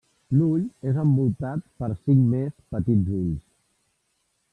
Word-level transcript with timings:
L'ull 0.37 0.61
és 0.91 0.95
envoltat 1.01 1.61
per 1.83 1.89
cinc 1.99 2.25
més 2.31 2.55
petits 2.77 3.13
ulls. 3.19 3.45